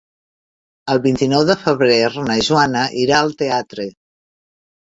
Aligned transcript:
El 0.93 1.01
vint-i-nou 1.03 1.43
de 1.49 1.55
febrer 1.65 1.99
na 2.31 2.39
Joana 2.49 2.83
irà 3.05 3.19
al 3.21 3.33
teatre. 3.43 3.87